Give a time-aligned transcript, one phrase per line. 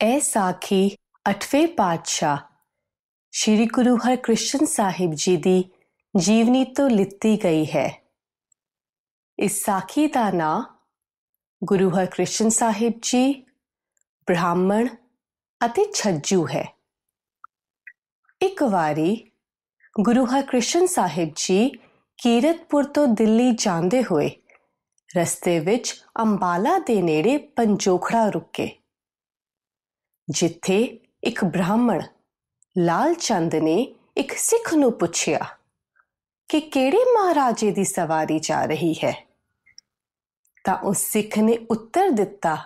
[0.00, 2.36] ਇਹ ਸਾਖੀ 8ਵੇਂ ਪਾਤਸ਼ਾਹ
[3.32, 5.64] ਸ੍ਰੀ ਗੁਰੂ ਹਰਕ੍ਰਿਸ਼ਨ ਸਾਹਿਬ ਜੀ ਦੀ
[6.14, 7.88] ਜੀਵਨੀ ਤੋਂ ਲਿੱਤੀ ਗਈ ਹੈ
[9.38, 10.62] ਇਸ ਸਾਖੀ ਦਾ ਨਾਂ
[11.62, 13.32] ਗੁਰੂ ਹਰਕ੍ਰਿਸ਼ਨ ਸਾਹਿਬ ਜੀ
[14.28, 14.88] ਬ੍ਰਾਹਮਣ
[15.60, 16.64] ਅਤੇ ਛੱਜੂ ਹੈ
[18.40, 19.14] ਇੱਕ ਵਾਰੀ
[19.96, 21.70] ਗੁਰੂ ਹਰਕ੍ਰਿਸ਼ਨ ਸਾਹਿਬ ਜੀ
[22.18, 24.30] ਕੀਰਤਪੁਰ ਤੋਂ ਦਿੱਲੀ ਜਾਂਦੇ ਹੋਏ
[25.10, 28.74] ਰਸਤੇ ਵਿੱਚ ਅੰਬਾਲਾ ਦੇ ਨੇੜੇ ਪੰਜੋਖੜਾ ਰੁਕੇ
[30.30, 32.02] ਜਿੱਥੇ ਇੱਕ ਬ੍ਰਾਹਮਣ
[32.78, 35.38] ਲਾਲ ਚੰਦ ਨੇ ਇੱਕ ਸਿੱਖ ਨੂੰ ਪੁੱਛਿਆ
[36.48, 39.26] ਕਿ ਕਿਹੜੇ ਮਹਾਰਾਜੇ ਦੀ ਸਵਾਰੀ ਜਾ ਰਹੀ ਹੈ।
[40.64, 42.56] ਤਾਂ ਉਸ ਸਿੱਖ ਨੇ ਉੱਤਰ ਦਿੱਤਾ,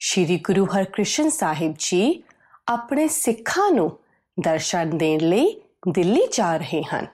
[0.00, 2.22] ਸ਼੍ਰੀ ਗੁਰੂ ਹਰਕ੍ਰਿਸ਼ਨ ਸਾਹਿਬ ਜੀ
[2.68, 3.98] ਆਪਣੇ ਸਿੱਖਾਂ ਨੂੰ
[4.44, 7.06] ਦਰਸ਼ਨ ਦੇਣ ਲਈ ਦਿੱਲੀ ਜਾ ਰਹੇ ਹਨ।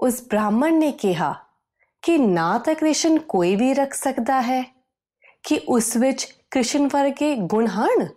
[0.00, 1.44] ਉਸ ਬ੍ਰਾਹਮਣ ਨੇ ਕਿਹਾ,
[2.02, 4.62] ਕਿ ਨਾ ਤਾਂ ਕ੍ਰਿਸ਼ਨ ਕੋਈ ਵੀ ਰੱਖ ਸਕਦਾ ਹੈ,
[5.42, 8.08] ਕਿ ਉਸ ਵਿੱਚ ਕ੍ਰਿਸ਼ਨ ਵਰਗੇ ਗੁਣ ਹਨ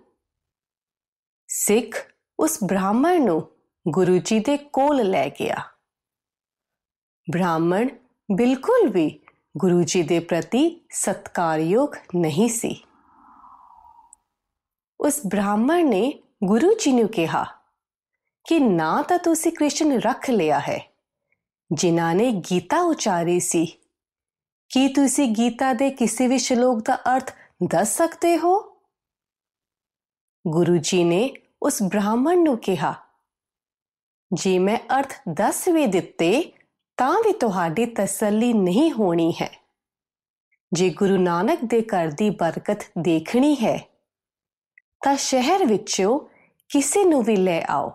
[1.47, 1.97] ਸਿੱਖ
[2.39, 3.47] ਉਸ ਬ੍ਰਾਹਮਣ ਨੂੰ
[3.85, 5.61] ਗੁਰੂ ਜੀ ਦੇ ਕੋਲ ਲੈ ਗਿਆ।
[7.31, 7.89] ਬ੍ਰਾਹਮਣ
[8.29, 9.07] ਬਿਲਕੁਲ ਵੀ
[9.57, 12.75] ਗੁਰੂ ਜੀ ਦੇ ਪ੍ਰਤੀ ਸਤਕਾਰਯੋਗ ਨਹੀਂ ਸੀ।
[14.99, 16.03] ਉਸ ਬ੍ਰਾਹਮਣ ਨੇ
[16.43, 17.45] ਗੁਰੂ ਜੀ ਨੂੰ ਕਿਹਾ
[18.45, 20.79] ਕਿ ਨਾ ਤਾਂ ਤੁਸੀਂ ਕ੍ਰਿਸ਼ਨ ਰੱਖ ਲਿਆ ਹੈ,
[21.71, 23.65] ਜਿਨ੍ਹਾਂ ਨੇ ਗੀਤਾ ਉਚਾਰੀ ਸੀ।
[24.71, 27.31] ਕੀ ਤੁਸੀਂ ਗੀਤਾ ਦੇ ਕਿਸੇ ਵੀ ਸ਼ਲੋਕ ਦਾ ਅਰਥ
[27.67, 28.77] ਦੱਸ ਸਕਦੇ ਹੋ?
[30.47, 32.93] ਗੁਰੂ ਜੀ ਨੇ ਉਸ ਬ੍ਰਾਹਮਣ ਨੂੰ ਕਿਹਾ,
[34.33, 36.51] ਜੇ ਮੈਂ ਅਰਥ ਦੱਸ ਵੀ ਦਿੱਤੇ,
[36.97, 39.49] ਤਾਂ ਵੀ ਤੁਹਾਡੀ ਤਸੱਲੀ ਨਹੀਂ ਹੋਣੀ ਹੈ।
[40.73, 43.89] ਜੇ ਗੁਰੂ ਨਾਨਕ ਦੇ ਘਰ ਦੀ ਬਰਕਤ ਦੇਖਣੀ ਹੈ,
[45.03, 46.19] ਤਾਂ ਸ਼ਹਿਰ ਵਿੱਚੋਂ
[46.69, 47.91] ਕਿਸੇ ਨੂੰ ਵੀ ਲੈ ਆਓ।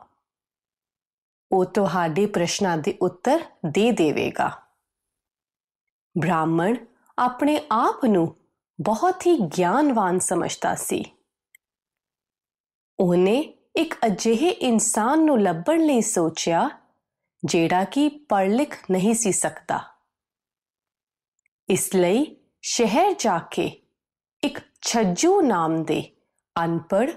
[1.53, 4.51] ਉਹ ਤੁਹਾਡੇ ਪ੍ਰਸ਼ਨਾਂ ਦੇ ਉੱਤਰ ਦੇ ਦੇਵੇਗਾ।
[6.19, 6.77] ਬ੍ਰਾਹਮਣ
[7.19, 8.37] ਆਪਣੇ ਆਪ ਨੂੰ
[8.81, 11.05] ਬਹੁਤ ਹੀ ਗਿਆਨਵਾਨ ਸਮਝਦਾ ਸੀ।
[12.99, 13.37] ਉਹਨੇ
[13.77, 16.69] ਇੱਕ ਅਜਿਹੇ ਇਨਸਾਨ ਨੂੰ ਲੱਭਣ ਲਈ ਸੋਚਿਆ,
[17.45, 19.81] ਜਿਹੜਾ ਕਿ ਪੜ੍ਹ ਲਿਖ ਨਹੀਂ ਸੀ ਸਕਦਾ।
[21.69, 22.25] ਇਸ ਲਈ
[22.63, 23.67] ਸ਼ਹਿਰ ਜਾ ਕੇ
[24.43, 26.03] ਇੱਕ ਛੱਜੂ ਨਾਮ ਦੇ
[26.57, 27.13] ਅਨਪੜ੍ਹ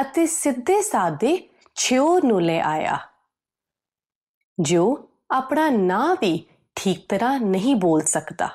[0.00, 1.36] ਅਤੇ ਸਿੱਧੇ ਸਾਦੇ
[1.76, 2.98] ਛਿਓ ਨੂੰ ਲੈ ਆਇਆ,
[4.58, 6.36] ਜੋ ਆਪਣਾ ਨਾਂ ਵੀ
[6.76, 8.50] ਠੀਕ ਤਰ੍ਹਾਂ ਨਹੀਂ ਬੋਲ ਸਕਦਾ।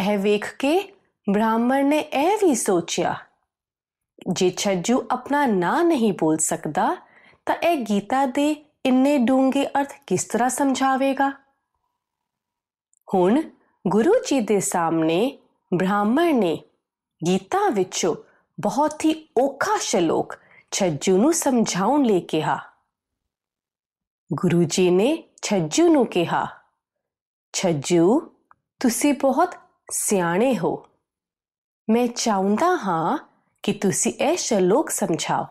[0.00, 0.72] ਇਹ ਵੇਖ ਕੇ
[1.26, 3.14] ਬ੍ਰਾਹਮਣ ਨੇ ਇਹ ਵੀ ਸੋਚਿਆ
[4.28, 6.94] ਜੇ ਛੱਜੂ ਆਪਣਾ ਨਾਂ ਨਹੀਂ ਬੋਲ ਸਕਦਾ
[7.46, 8.48] ਤਾਂ ਇਹ ਗੀਤਾ ਦੇ
[8.86, 11.30] ਇੰਨੇ ਡੂੰਘੇ ਅਰਥ ਕਿਸ ਤਰ੍ਹਾਂ ਸਮਝਾਵੇਗਾ
[13.08, 13.42] ਹੁਣ
[13.84, 15.20] ਗੁਰੂ ਜੀ ਦੇ ਸਾਹਮਣੇ
[15.72, 16.56] ਬ੍ਰਾਹਮਣ ਨੇ
[17.20, 18.14] ਗੀਤਾ ਵਿੱਚੋਂ
[18.58, 20.34] ਬਹੁਤ ਹੀ ਔਖਾ ਸ਼ਲੋਕ
[20.70, 22.58] ਛੱਜੂ ਨੂੰ ਸਮਝਾਉਣ ਲਈ ਕਿਹਾ
[24.30, 26.46] ਗੁਰੂ ਜੀ ਨੇ ਛੱਜੂ ਨੂੰ ਕਿਹਾ
[27.54, 28.20] ਛੱਜੂ
[28.80, 29.59] ਤੁਸੀਂ ਬਹੁਤ
[29.90, 30.72] ਸਿਆਣੇ ਹੋ
[31.88, 33.18] ਮੈਂ ਚਾਹੁੰਦਾ ਹਾਂ
[33.64, 35.46] ਕਿ ਤੁਸੀਂ ਇਹ ਸ਼ਲੋਕ ਸਮਝਾਓ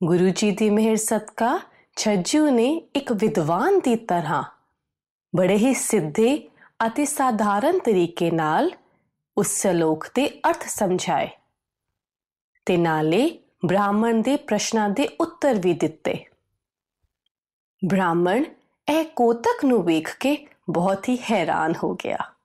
[0.00, 1.58] ਗੁਰੂ ਜੀ ਦੀ ਮਿਹਰ ਸਦਕਾ
[1.96, 4.42] ਛੱਜੂ ਨੇ ਇੱਕ ਵਿਦਵਾਨ ਦੀ ਤਰ੍ਹਾਂ
[5.32, 6.36] ਬੜੇ ਹੀ ਸਿੱਧੇ
[6.86, 8.70] ਅਤੇ ਸਾਧਾਰਨ ਤਰੀਕੇ ਨਾਲ
[9.36, 11.28] ਉਸ ਸ਼ਲੋਕ ਦੇ ਅਰਥ ਸਮਝਾਏ
[12.66, 13.28] ਤੇ ਨਾਲੇ
[13.66, 16.14] ਬ੍ਰਾਹਮਣ ਦੇ ਪ੍ਰਸ਼ਨਾਂ ਦੇ ਉੱਤਰ ਵੀ ਦਿੱਤੇ
[17.82, 18.44] ਬ੍ਰਾਹਮਣ
[18.88, 20.36] ਇਹ ਕੋਤਕ ਨੂੰ ਵੇਖ ਕੇ
[20.70, 22.35] ਬਹੁਤ ਹੀ ਹੈਰਾਨ ਹੋ ਗਿਆ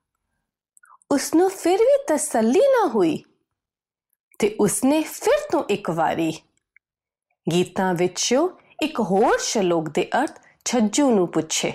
[1.11, 3.23] ਉਸ ਨੂੰ ਫਿਰ ਵੀ ਤਸੱਲੀ ਨਾ ਹੋਈ
[4.39, 6.33] ਤੇ ਉਸਨੇ ਫਿਰ ਤੋਂ ਇੱਕ ਵਾਰੀ
[7.51, 8.49] ਗੀਤਾ ਵਿੱਚੋਂ
[8.83, 11.73] ਇੱਕ ਹੋਰ ਸ਼ਲੋਕ ਦੇ ਅਰਥ ਛੱਜੂ ਨੂੰ ਪੁੱਛੇ।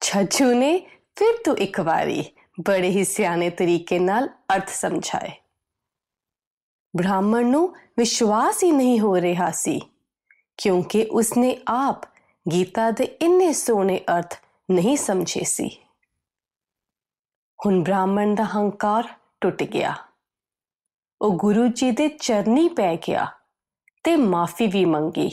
[0.00, 0.86] ਛੱਜੂ ਨੇ
[1.16, 2.24] ਫਿਰ ਤੋਂ ਇੱਕ ਵਾਰੀ
[2.66, 5.30] ਬੜੇ ਹੀ ਸਿਆਣੇ ਤਰੀਕੇ ਨਾਲ ਅਰਥ ਸਮਝਾਏ।
[6.96, 9.80] ਬ੍ਰਾਹਮਣ ਨੂੰ ਵਿਸ਼ਵਾਸ ਹੀ ਨਹੀਂ ਹੋ ਰਿਹਾ ਸੀ
[10.56, 12.02] ਕਿਉਂਕਿ ਉਸਨੇ ਆਪ
[12.52, 14.34] ਗੀਤਾ ਦੇ ਇੰਨੇ ਸੋਹਣੇ ਅਰਥ
[14.70, 15.70] ਨਹੀਂ ਸਮਝੇ ਸੀ।
[17.66, 19.08] ਹੁਣ ਬ੍ਰਾਹਮਣ ਦਾ ਹੰਕਾਰ
[19.40, 19.94] ਟੁੱਟ ਗਿਆ।
[21.22, 23.26] ਉਹ ਗੁਰੂ ਜੀ ਦੇ ਚਰਨੀ ਪੈ ਗਿਆ
[24.04, 25.30] ਤੇ ਮਾਫੀ ਵੀ ਮੰਗੀ।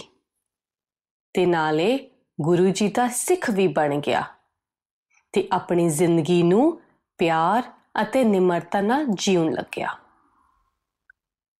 [1.34, 2.10] ਤੇ ਨਾਲੇ
[2.42, 4.24] ਗੁਰੂ ਜੀ ਦਾ ਸਿੱਖ ਵੀ ਬਣ ਗਿਆ
[5.32, 6.82] ਤੇ ਆਪਣੀ ਜ਼ਿੰਦਗੀ ਨੂੰ
[7.18, 7.64] ਪਿਆਰ
[8.02, 9.98] ਅਤੇ ਨਿਮਰਤਾ ਨਾਲ ਜੀਉਣ ਲੱਗਿਆ।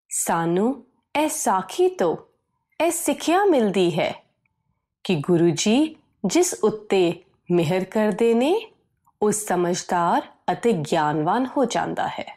[0.10, 0.86] ਸਾਨੂੰ
[1.20, 2.18] ਇਹ ਸਾਖੀ ਤੋਂ
[2.86, 4.24] ਇਹ ਸਿੱਖਿਆ ਮਿਲਦੀ ਹੈ
[5.04, 8.72] ਕਿ ਗੁਰੂ ਜੀ ਜਿਸ ਉੱਤੇ ਮਿਹਰ ਕਰਦੇ ਨੇ
[9.22, 10.22] ਉਹ ਸਮਝਦਾਰ
[10.52, 12.37] ਅਤੇ ਗਿਆਨਵਾਨ ਹੋ ਜਾਂਦਾ ਹੈ।